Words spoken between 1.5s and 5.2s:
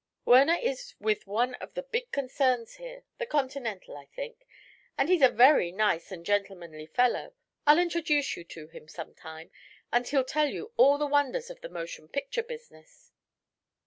of the big concerns here the Continental, I think and